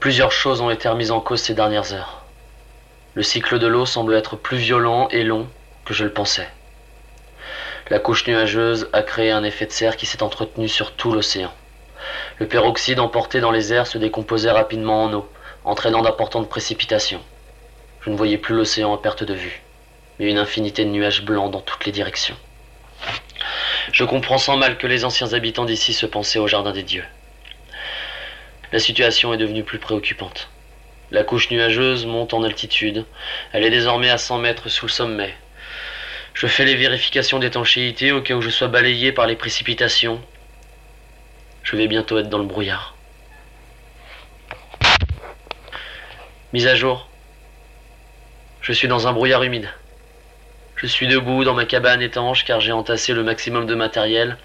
Plusieurs 0.00 0.32
choses 0.32 0.62
ont 0.62 0.70
été 0.70 0.88
remises 0.88 1.10
en 1.10 1.20
cause 1.20 1.42
ces 1.42 1.52
dernières 1.52 1.92
heures. 1.92 2.22
Le 3.12 3.22
cycle 3.22 3.58
de 3.58 3.66
l'eau 3.66 3.84
semble 3.84 4.14
être 4.14 4.34
plus 4.34 4.56
violent 4.56 5.08
et 5.10 5.22
long 5.22 5.46
que 5.84 5.92
je 5.92 6.04
le 6.04 6.12
pensais. 6.12 6.48
La 7.90 7.98
couche 7.98 8.26
nuageuse 8.26 8.88
a 8.94 9.02
créé 9.02 9.30
un 9.30 9.44
effet 9.44 9.66
de 9.66 9.72
serre 9.72 9.98
qui 9.98 10.06
s'est 10.06 10.22
entretenu 10.22 10.68
sur 10.68 10.92
tout 10.92 11.12
l'océan. 11.12 11.52
Le 12.38 12.48
peroxyde 12.48 12.98
emporté 12.98 13.40
dans 13.40 13.50
les 13.50 13.74
airs 13.74 13.86
se 13.86 13.98
décomposait 13.98 14.50
rapidement 14.50 15.04
en 15.04 15.12
eau, 15.12 15.28
entraînant 15.66 16.00
d'importantes 16.00 16.48
précipitations. 16.48 17.20
Je 18.00 18.08
ne 18.08 18.16
voyais 18.16 18.38
plus 18.38 18.54
l'océan 18.54 18.94
à 18.94 18.98
perte 19.02 19.22
de 19.22 19.34
vue, 19.34 19.60
mais 20.18 20.30
une 20.30 20.38
infinité 20.38 20.86
de 20.86 20.90
nuages 20.90 21.26
blancs 21.26 21.50
dans 21.50 21.60
toutes 21.60 21.84
les 21.84 21.92
directions. 21.92 22.36
Je 23.92 24.04
comprends 24.04 24.38
sans 24.38 24.56
mal 24.56 24.78
que 24.78 24.86
les 24.86 25.04
anciens 25.04 25.34
habitants 25.34 25.66
d'ici 25.66 25.92
se 25.92 26.06
pensaient 26.06 26.38
au 26.38 26.46
jardin 26.46 26.72
des 26.72 26.84
dieux. 26.84 27.04
La 28.72 28.78
situation 28.78 29.34
est 29.34 29.38
devenue 29.38 29.64
plus 29.64 29.78
préoccupante. 29.78 30.48
La 31.10 31.24
couche 31.24 31.50
nuageuse 31.50 32.06
monte 32.06 32.34
en 32.34 32.44
altitude. 32.44 33.04
Elle 33.52 33.64
est 33.64 33.70
désormais 33.70 34.10
à 34.10 34.18
100 34.18 34.38
mètres 34.38 34.68
sous 34.68 34.86
le 34.86 34.92
sommet. 34.92 35.34
Je 36.34 36.46
fais 36.46 36.64
les 36.64 36.76
vérifications 36.76 37.40
d'étanchéité 37.40 38.12
au 38.12 38.22
cas 38.22 38.34
où 38.34 38.40
je 38.40 38.48
sois 38.48 38.68
balayé 38.68 39.10
par 39.10 39.26
les 39.26 39.34
précipitations. 39.34 40.20
Je 41.64 41.74
vais 41.74 41.88
bientôt 41.88 42.18
être 42.18 42.28
dans 42.28 42.38
le 42.38 42.44
brouillard. 42.44 42.94
Mise 46.52 46.68
à 46.68 46.76
jour. 46.76 47.08
Je 48.60 48.72
suis 48.72 48.86
dans 48.86 49.08
un 49.08 49.12
brouillard 49.12 49.42
humide. 49.42 49.68
Je 50.76 50.86
suis 50.86 51.08
debout 51.08 51.42
dans 51.42 51.54
ma 51.54 51.64
cabane 51.64 52.02
étanche 52.02 52.44
car 52.44 52.60
j'ai 52.60 52.72
entassé 52.72 53.14
le 53.14 53.24
maximum 53.24 53.66
de 53.66 53.74
matériel, 53.74 54.38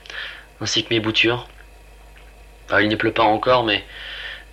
ainsi 0.61 0.83
que 0.83 0.93
mes 0.93 0.99
boutures. 0.99 1.47
Ah, 2.69 2.81
il 2.81 2.89
ne 2.89 2.95
pleut 2.95 3.13
pas 3.13 3.23
encore, 3.23 3.63
mais, 3.63 3.83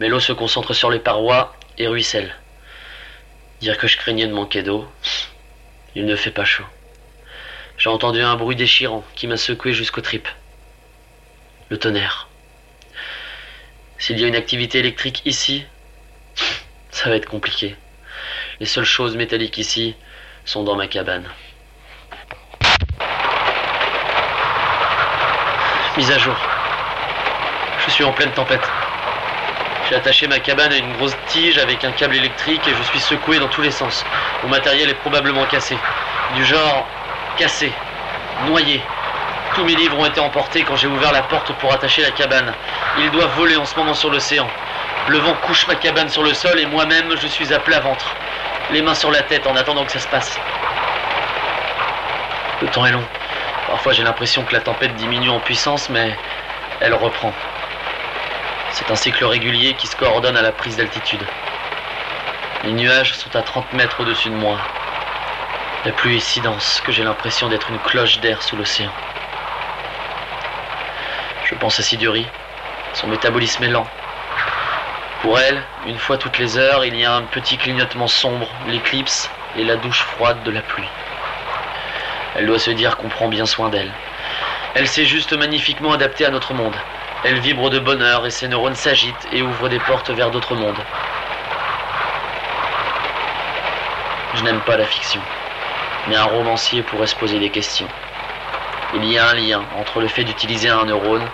mais 0.02 0.08
l'eau 0.08 0.18
se 0.18 0.32
concentre 0.32 0.74
sur 0.74 0.90
les 0.90 0.98
parois 0.98 1.54
et 1.78 1.86
ruisselle. 1.86 2.34
Dire 3.60 3.78
que 3.78 3.86
je 3.86 3.96
craignais 3.96 4.26
de 4.26 4.32
manquer 4.32 4.64
d'eau, 4.64 4.84
il 5.94 6.06
ne 6.06 6.16
fait 6.16 6.32
pas 6.32 6.44
chaud. 6.44 6.66
J'ai 7.78 7.88
entendu 7.88 8.20
un 8.20 8.34
bruit 8.34 8.56
déchirant 8.56 9.04
qui 9.14 9.28
m'a 9.28 9.36
secoué 9.36 9.72
jusqu'aux 9.72 10.00
tripes. 10.00 10.26
Le 11.68 11.78
tonnerre. 11.78 12.26
S'il 13.96 14.18
y 14.18 14.24
a 14.24 14.26
une 14.26 14.34
activité 14.34 14.80
électrique 14.80 15.22
ici, 15.24 15.64
ça 16.90 17.08
va 17.08 17.14
être 17.14 17.28
compliqué. 17.28 17.76
Les 18.58 18.66
seules 18.66 18.84
choses 18.84 19.14
métalliques 19.14 19.58
ici 19.58 19.94
sont 20.44 20.64
dans 20.64 20.74
ma 20.74 20.88
cabane. 20.88 21.28
Mise 25.96 26.10
à 26.10 26.18
jour. 26.18 26.36
Je 27.86 27.90
suis 27.92 28.02
en 28.02 28.12
pleine 28.12 28.32
tempête. 28.32 28.68
J'ai 29.92 29.98
attaché 29.98 30.26
ma 30.26 30.38
cabane 30.38 30.72
à 30.72 30.76
une 30.78 30.90
grosse 30.94 31.14
tige 31.26 31.58
avec 31.58 31.84
un 31.84 31.92
câble 31.92 32.16
électrique 32.16 32.66
et 32.66 32.74
je 32.74 32.82
suis 32.84 32.98
secoué 32.98 33.38
dans 33.38 33.48
tous 33.48 33.60
les 33.60 33.70
sens. 33.70 34.06
Mon 34.42 34.48
matériel 34.48 34.88
est 34.88 34.94
probablement 34.94 35.44
cassé. 35.44 35.76
Du 36.34 36.46
genre 36.46 36.86
cassé, 37.36 37.70
noyé. 38.46 38.82
Tous 39.54 39.62
mes 39.64 39.74
livres 39.74 39.98
ont 39.98 40.06
été 40.06 40.18
emportés 40.18 40.62
quand 40.62 40.76
j'ai 40.76 40.86
ouvert 40.86 41.12
la 41.12 41.20
porte 41.20 41.52
pour 41.58 41.74
attacher 41.74 42.00
la 42.00 42.10
cabane. 42.10 42.54
Ils 43.00 43.10
doivent 43.10 43.36
voler 43.36 43.58
en 43.58 43.66
ce 43.66 43.76
moment 43.76 43.92
sur 43.92 44.08
l'océan. 44.08 44.48
Le 45.08 45.18
vent 45.18 45.34
couche 45.42 45.66
ma 45.66 45.74
cabane 45.74 46.08
sur 46.08 46.22
le 46.22 46.32
sol 46.32 46.58
et 46.58 46.64
moi-même 46.64 47.14
je 47.20 47.26
suis 47.26 47.52
à 47.52 47.58
plat 47.58 47.80
ventre. 47.80 48.14
Les 48.70 48.80
mains 48.80 48.94
sur 48.94 49.10
la 49.10 49.20
tête 49.20 49.46
en 49.46 49.54
attendant 49.56 49.84
que 49.84 49.92
ça 49.92 49.98
se 49.98 50.08
passe. 50.08 50.40
Le 52.62 52.68
temps 52.68 52.86
est 52.86 52.92
long. 52.92 53.04
Parfois 53.66 53.92
j'ai 53.92 54.04
l'impression 54.04 54.42
que 54.42 54.54
la 54.54 54.60
tempête 54.60 54.96
diminue 54.96 55.28
en 55.28 55.40
puissance, 55.40 55.90
mais 55.90 56.16
elle 56.80 56.94
reprend. 56.94 57.34
C'est 58.72 58.90
un 58.90 58.96
cycle 58.96 59.26
régulier 59.26 59.74
qui 59.74 59.86
se 59.86 59.96
coordonne 59.96 60.36
à 60.36 60.42
la 60.42 60.50
prise 60.50 60.78
d'altitude. 60.78 61.22
Les 62.64 62.72
nuages 62.72 63.14
sont 63.14 63.36
à 63.36 63.42
30 63.42 63.74
mètres 63.74 64.00
au-dessus 64.00 64.30
de 64.30 64.34
moi. 64.34 64.58
La 65.84 65.92
pluie 65.92 66.16
est 66.16 66.20
si 66.20 66.40
dense 66.40 66.80
que 66.80 66.90
j'ai 66.90 67.04
l'impression 67.04 67.50
d'être 67.50 67.70
une 67.70 67.78
cloche 67.80 68.20
d'air 68.20 68.42
sous 68.42 68.56
l'océan. 68.56 68.90
Je 71.44 71.54
pense 71.54 71.78
à 71.78 71.82
Siduri. 71.82 72.26
Son 72.94 73.08
métabolisme 73.08 73.62
est 73.62 73.68
lent. 73.68 73.86
Pour 75.20 75.38
elle, 75.38 75.62
une 75.86 75.98
fois 75.98 76.16
toutes 76.16 76.38
les 76.38 76.56
heures, 76.56 76.86
il 76.86 76.96
y 76.96 77.04
a 77.04 77.12
un 77.12 77.22
petit 77.22 77.58
clignotement 77.58 78.08
sombre, 78.08 78.48
l'éclipse 78.66 79.30
et 79.58 79.64
la 79.64 79.76
douche 79.76 80.02
froide 80.02 80.42
de 80.44 80.50
la 80.50 80.62
pluie. 80.62 80.88
Elle 82.36 82.46
doit 82.46 82.58
se 82.58 82.70
dire 82.70 82.96
qu'on 82.96 83.08
prend 83.08 83.28
bien 83.28 83.44
soin 83.44 83.68
d'elle. 83.68 83.92
Elle 84.74 84.88
s'est 84.88 85.04
juste 85.04 85.34
magnifiquement 85.34 85.92
adaptée 85.92 86.24
à 86.24 86.30
notre 86.30 86.54
monde. 86.54 86.74
Elle 87.24 87.38
vibre 87.38 87.70
de 87.70 87.78
bonheur 87.78 88.26
et 88.26 88.30
ses 88.30 88.48
neurones 88.48 88.74
s'agitent 88.74 89.28
et 89.32 89.42
ouvrent 89.42 89.68
des 89.68 89.78
portes 89.78 90.10
vers 90.10 90.32
d'autres 90.32 90.56
mondes. 90.56 90.82
Je 94.34 94.42
n'aime 94.42 94.60
pas 94.62 94.76
la 94.76 94.86
fiction, 94.86 95.20
mais 96.08 96.16
un 96.16 96.24
romancier 96.24 96.82
pourrait 96.82 97.06
se 97.06 97.14
poser 97.14 97.38
des 97.38 97.50
questions. 97.50 97.86
Il 98.94 99.04
y 99.04 99.18
a 99.18 99.28
un 99.28 99.34
lien 99.34 99.64
entre 99.76 100.00
le 100.00 100.08
fait 100.08 100.24
d'utiliser 100.24 100.68
un 100.68 100.84
neurone 100.84 101.24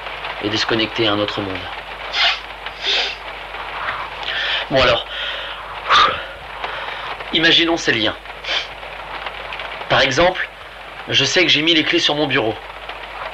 et 0.45 0.51
de 0.51 0.57
se 0.59 0.67
connecter 0.67 1.09
à 1.09 1.13
un 1.13 1.19
autre 1.21 1.41
monde. 1.41 1.57
Bon 4.71 4.83
alors, 4.83 5.07
imaginons 7.33 7.79
ces 7.79 7.93
liens. 7.93 8.17
Par 9.89 10.03
exemple, 10.03 10.47
je 11.09 11.25
sais 11.25 11.43
que 11.45 11.49
j'ai 11.49 11.63
mis 11.63 11.73
les 11.73 11.83
clés 11.83 11.99
sur 11.99 12.15
mon 12.15 12.27
bureau. 12.27 12.55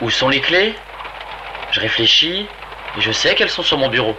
Où 0.00 0.10
sont 0.10 0.28
les 0.28 0.40
clés? 0.40 0.76
Je 1.74 1.80
réfléchis 1.80 2.46
et 2.96 3.00
je 3.00 3.10
sais 3.10 3.34
qu'elles 3.34 3.50
sont 3.50 3.64
sur 3.64 3.78
mon 3.78 3.88
bureau. 3.88 4.16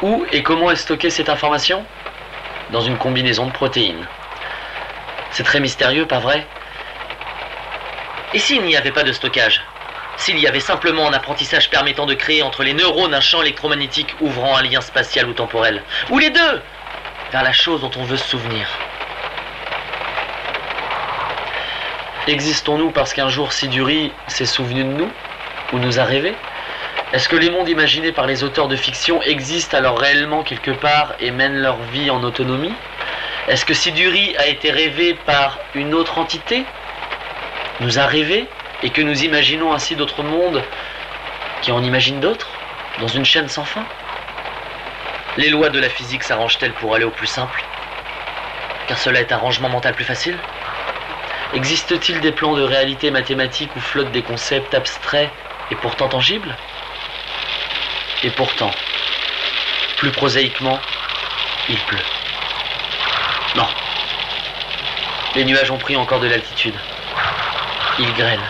Où 0.00 0.24
et 0.30 0.44
comment 0.44 0.70
est 0.70 0.76
stockée 0.76 1.10
cette 1.10 1.28
information? 1.28 1.84
Dans 2.70 2.82
une 2.82 2.98
combinaison 2.98 3.46
de 3.46 3.50
protéines. 3.50 4.06
C'est 5.32 5.42
très 5.42 5.58
mystérieux, 5.58 6.06
pas 6.06 6.20
vrai? 6.20 6.46
Et 8.32 8.38
s'il 8.38 8.62
n'y 8.62 8.76
avait 8.76 8.92
pas 8.92 9.02
de 9.02 9.10
stockage? 9.10 9.60
S'il 10.16 10.38
y 10.38 10.46
avait 10.46 10.60
simplement 10.60 11.08
un 11.08 11.12
apprentissage 11.14 11.68
permettant 11.68 12.06
de 12.06 12.14
créer 12.14 12.44
entre 12.44 12.62
les 12.62 12.74
neurones 12.74 13.12
un 13.12 13.20
champ 13.20 13.42
électromagnétique 13.42 14.14
ouvrant 14.20 14.56
un 14.56 14.62
lien 14.62 14.80
spatial 14.80 15.28
ou 15.28 15.32
temporel? 15.32 15.82
Ou 16.10 16.18
les 16.20 16.30
deux! 16.30 16.62
Vers 17.32 17.42
la 17.42 17.52
chose 17.52 17.80
dont 17.80 17.90
on 17.96 18.04
veut 18.04 18.16
se 18.16 18.28
souvenir. 18.28 18.68
Existons-nous 22.28 22.92
parce 22.92 23.14
qu'un 23.14 23.28
jour 23.28 23.52
Siduri 23.52 24.12
s'est 24.28 24.46
souvenu 24.46 24.84
de 24.84 24.90
nous? 24.90 25.10
Ou 25.72 25.78
nous 25.80 25.98
a 25.98 26.04
rêvé? 26.04 26.36
Est-ce 27.12 27.28
que 27.28 27.36
les 27.36 27.50
mondes 27.50 27.68
imaginés 27.68 28.10
par 28.10 28.26
les 28.26 28.42
auteurs 28.42 28.68
de 28.68 28.76
fiction 28.76 29.20
existent 29.20 29.76
alors 29.76 29.98
réellement 29.98 30.42
quelque 30.42 30.70
part 30.70 31.12
et 31.20 31.30
mènent 31.30 31.60
leur 31.60 31.76
vie 31.82 32.08
en 32.10 32.22
autonomie? 32.22 32.74
Est-ce 33.48 33.66
que 33.66 33.74
Siduri 33.74 34.34
a 34.38 34.46
été 34.46 34.70
rêvé 34.70 35.12
par 35.12 35.58
une 35.74 35.92
autre 35.92 36.16
entité? 36.16 36.64
Nous 37.80 37.98
a 37.98 38.06
rêvé 38.06 38.48
et 38.82 38.88
que 38.88 39.02
nous 39.02 39.24
imaginons 39.24 39.74
ainsi 39.74 39.94
d'autres 39.94 40.22
mondes 40.22 40.64
qui 41.60 41.70
en 41.70 41.82
imaginent 41.82 42.20
d'autres 42.20 42.48
Dans 42.98 43.08
une 43.08 43.26
chaîne 43.26 43.48
sans 43.48 43.64
fin? 43.66 43.84
Les 45.36 45.50
lois 45.50 45.68
de 45.68 45.80
la 45.80 45.90
physique 45.90 46.22
s'arrangent-elles 46.22 46.72
pour 46.72 46.94
aller 46.94 47.04
au 47.04 47.10
plus 47.10 47.26
simple? 47.26 47.62
Car 48.88 48.96
cela 48.96 49.20
est 49.20 49.32
un 49.32 49.36
rangement 49.36 49.68
mental 49.68 49.92
plus 49.92 50.04
facile? 50.04 50.38
Existe-t-il 51.52 52.20
des 52.20 52.32
plans 52.32 52.54
de 52.54 52.62
réalité 52.62 53.10
mathématique 53.10 53.76
où 53.76 53.80
flottent 53.80 54.12
des 54.12 54.22
concepts 54.22 54.72
abstraits 54.72 55.30
et 55.70 55.74
pourtant 55.74 56.08
tangibles? 56.08 56.56
Et 58.24 58.30
pourtant, 58.30 58.70
plus 59.96 60.12
prosaïquement, 60.12 60.80
il 61.68 61.78
pleut. 61.78 62.04
Non. 63.56 63.66
Les 65.34 65.44
nuages 65.44 65.70
ont 65.70 65.78
pris 65.78 65.96
encore 65.96 66.20
de 66.20 66.28
l'altitude. 66.28 66.74
Il 67.98 68.12
grêle. 68.14 68.40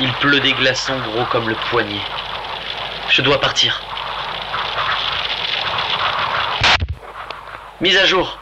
Il 0.00 0.12
pleut 0.14 0.40
des 0.40 0.52
glaçons 0.52 0.98
gros 0.98 1.24
comme 1.26 1.48
le 1.48 1.54
poignet. 1.54 2.00
Je 3.10 3.20
dois 3.20 3.40
partir. 3.40 3.82
Mise 7.80 7.98
à 7.98 8.06
jour. 8.06 8.38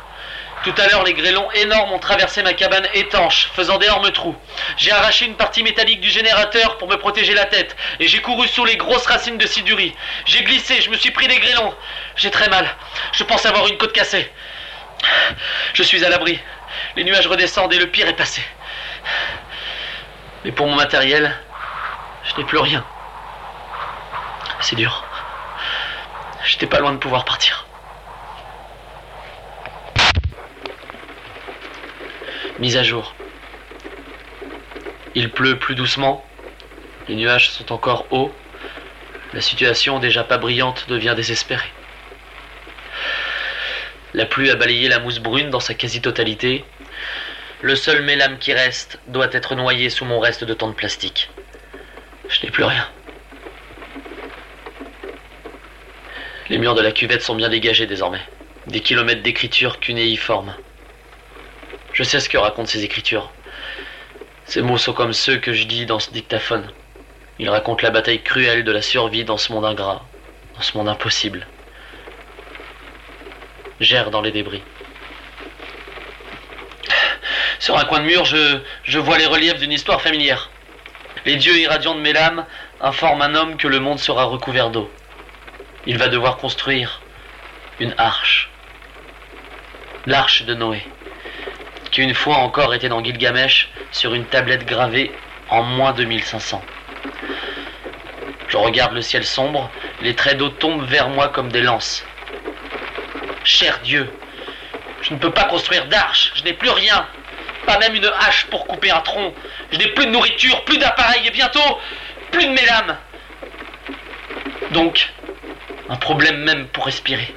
Tout 0.63 0.75
à 0.77 0.89
l'heure, 0.89 1.05
les 1.05 1.15
grêlons 1.15 1.51
énormes 1.53 1.93
ont 1.93 1.99
traversé 1.99 2.43
ma 2.43 2.53
cabane 2.53 2.87
étanche, 2.93 3.49
faisant 3.55 3.79
d'énormes 3.79 4.11
trous. 4.13 4.37
J'ai 4.77 4.93
arraché 4.93 5.25
une 5.25 5.37
partie 5.37 5.63
métallique 5.63 6.03
du 6.03 6.11
générateur 6.11 6.77
pour 6.77 6.89
me 6.89 6.97
protéger 6.97 7.33
la 7.33 7.47
tête, 7.47 7.75
et 7.99 8.09
j'ai 8.09 8.21
couru 8.21 8.47
sous 8.47 8.67
les 8.67 8.77
grosses 8.77 9.07
racines 9.07 9.39
de 9.39 9.47
siduri. 9.47 9.95
J'ai 10.27 10.43
glissé, 10.43 10.83
je 10.83 10.91
me 10.91 10.97
suis 10.97 11.13
pris 11.13 11.29
des 11.29 11.39
grêlons. 11.39 11.75
J'ai 12.17 12.31
très 12.31 12.49
mal. 12.51 12.69
Je 13.13 13.25
pense 13.25 13.47
avoir 13.47 13.69
une 13.69 13.79
côte 13.79 13.95
cassée. 13.95 14.31
Je 15.73 15.83
suis 15.83 16.05
à 16.05 16.11
l'abri. 16.11 16.39
Les 16.95 17.05
nuages 17.05 17.27
redescendent 17.27 17.73
et 17.73 17.79
le 17.79 17.87
pire 17.87 18.09
est 18.09 18.17
passé. 18.17 18.43
Mais 20.45 20.53
pour 20.53 20.67
mon 20.67 20.75
matériel, 20.75 21.35
je 22.25 22.37
n'ai 22.39 22.45
plus 22.45 22.59
rien. 22.59 22.85
C'est 24.61 24.77
dur. 24.77 25.05
J'étais 26.45 26.67
pas 26.67 26.81
loin 26.81 26.93
de 26.93 26.99
pouvoir 26.99 27.25
partir. 27.25 27.67
Mise 32.61 32.77
à 32.77 32.83
jour. 32.83 33.15
Il 35.15 35.31
pleut 35.31 35.59
plus 35.59 35.75
doucement. 35.75 36.23
Les 37.09 37.15
nuages 37.15 37.51
sont 37.51 37.73
encore 37.73 38.07
hauts. 38.11 38.31
La 39.33 39.41
situation 39.41 39.99
déjà 39.99 40.25
pas 40.25 40.37
brillante 40.37 40.85
devient 40.91 41.15
désespérée. 41.17 41.73
La 44.13 44.27
pluie 44.27 44.51
a 44.51 44.57
balayé 44.57 44.89
la 44.89 44.99
mousse 44.99 45.21
brune 45.21 45.49
dans 45.49 45.61
sa 45.61 45.73
quasi-totalité. 45.73 46.67
Le 47.63 47.75
seul 47.77 48.03
mélame 48.03 48.39
qui 48.39 48.53
reste 48.53 48.99
doit 49.07 49.33
être 49.33 49.55
noyé 49.55 49.89
sous 49.89 50.05
mon 50.05 50.21
reste 50.21 50.45
de 50.45 50.53
temps 50.53 50.69
de 50.69 50.75
plastique. 50.75 51.31
Je 52.29 52.45
n'ai 52.45 52.51
plus 52.51 52.65
rien. 52.65 52.87
Les 56.51 56.59
murs 56.59 56.75
de 56.75 56.83
la 56.83 56.93
cuvette 56.93 57.23
sont 57.23 57.37
bien 57.37 57.49
dégagés 57.49 57.87
désormais. 57.87 58.21
Des 58.67 58.81
kilomètres 58.81 59.23
d'écriture 59.23 59.81
cunéiforme. 59.81 60.55
Je 62.01 62.05
sais 62.05 62.19
ce 62.19 62.31
que 62.31 62.39
racontent 62.39 62.71
ces 62.71 62.83
écritures. 62.83 63.31
Ces 64.47 64.63
mots 64.63 64.79
sont 64.79 64.95
comme 64.95 65.13
ceux 65.13 65.37
que 65.37 65.53
je 65.53 65.65
dis 65.65 65.85
dans 65.85 65.99
ce 65.99 66.11
dictaphone. 66.11 66.73
Ils 67.39 67.51
racontent 67.51 67.83
la 67.83 67.91
bataille 67.91 68.23
cruelle 68.23 68.65
de 68.65 68.73
la 68.73 68.81
survie 68.81 69.27
dans 69.27 69.37
ce 69.37 69.53
monde 69.53 69.67
ingrat, 69.67 70.03
dans 70.55 70.63
ce 70.63 70.79
monde 70.79 70.89
impossible. 70.89 71.47
J'erre 73.81 74.11
dans 74.11 74.23
les 74.23 74.33
débris. 74.33 74.63
Sur 77.59 77.77
un 77.77 77.85
coin 77.85 78.01
de 78.01 78.07
mur, 78.07 78.25
je, 78.25 78.61
je 78.83 78.99
vois 78.99 79.19
les 79.19 79.27
reliefs 79.27 79.59
d'une 79.59 79.71
histoire 79.71 80.01
familière. 80.01 80.49
Les 81.27 81.37
dieux 81.37 81.59
irradiants 81.59 81.97
de 81.97 82.01
mes 82.01 82.15
lames 82.15 82.47
informent 82.81 83.21
un 83.21 83.35
homme 83.35 83.57
que 83.59 83.69
le 83.69 83.79
monde 83.79 83.99
sera 83.99 84.25
recouvert 84.25 84.71
d'eau. 84.71 84.91
Il 85.85 85.99
va 85.99 86.09
devoir 86.09 86.39
construire 86.39 87.03
une 87.79 87.95
arche. 87.99 88.49
L'arche 90.07 90.45
de 90.45 90.55
Noé, 90.55 90.83
qui 91.91 92.03
une 92.03 92.15
fois 92.15 92.37
encore 92.37 92.75
était 92.75 92.89
dans 92.89 93.03
Gilgamesh 93.03 93.69
sur 93.91 94.15
une 94.15 94.25
tablette 94.25 94.67
gravée 94.67 95.13
en 95.49 95.63
moins 95.63 95.93
de 95.93 96.05
1500. 96.05 96.63
Je 98.49 98.57
regarde 98.57 98.93
le 98.93 99.03
ciel 99.03 99.25
sombre, 99.25 99.71
les 100.01 100.15
traits 100.15 100.39
d'eau 100.39 100.49
tombent 100.49 100.85
vers 100.85 101.09
moi 101.09 101.29
comme 101.29 101.51
des 101.51 101.63
lances. 101.63 102.05
Cher 103.45 103.79
Dieu, 103.85 104.13
je 105.03 105.15
ne 105.15 105.19
peux 105.19 105.31
pas 105.31 105.45
construire 105.45 105.87
d'arche, 105.87 106.33
je 106.35 106.45
n'ai 106.45 106.53
plus 106.53 106.71
rien, 106.71 107.07
pas 107.67 107.79
même 107.79 107.95
une 107.95 108.07
hache 108.07 108.47
pour 108.47 108.67
couper 108.67 108.91
un 108.91 109.01
tronc. 109.01 109.33
Je 109.73 109.79
n'ai 109.79 109.89
plus 109.89 110.07
de 110.07 110.11
nourriture, 110.11 110.65
plus 110.65 110.79
d'appareil 110.79 111.27
et 111.27 111.31
bientôt 111.31 111.79
plus 112.31 112.47
de 112.47 112.51
mes 112.51 112.67
lames. 112.67 112.97
Donc, 114.73 115.13
un 115.89 115.97
problème 115.97 116.43
même 116.45 116.67
pour 116.69 116.87
respirer. 116.87 117.35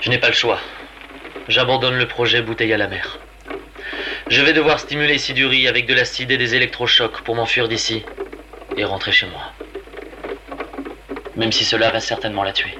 Je 0.00 0.08
n'ai 0.08 0.18
pas 0.18 0.28
le 0.28 0.34
choix. 0.34 0.58
J'abandonne 1.48 1.98
le 1.98 2.08
projet 2.08 2.40
bouteille 2.40 2.72
à 2.72 2.78
la 2.78 2.88
mer. 2.88 3.20
Je 4.30 4.40
vais 4.40 4.54
devoir 4.54 4.80
stimuler 4.80 5.18
Siduri 5.18 5.68
avec 5.68 5.86
de 5.86 5.92
l'acide 5.92 6.30
et 6.30 6.38
des 6.38 6.54
électrochocs 6.54 7.20
pour 7.20 7.34
m'enfuir 7.34 7.68
d'ici 7.68 8.06
et 8.76 8.84
rentrer 8.84 9.12
chez 9.12 9.26
moi. 9.26 9.52
Même 11.36 11.52
si 11.52 11.64
cela 11.66 11.90
va 11.90 12.00
certainement 12.00 12.44
la 12.44 12.52
tuer. 12.52 12.79